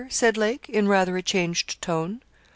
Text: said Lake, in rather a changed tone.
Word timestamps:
said 0.09 0.35
Lake, 0.35 0.67
in 0.67 0.87
rather 0.87 1.15
a 1.15 1.21
changed 1.21 1.79
tone. 1.79 2.23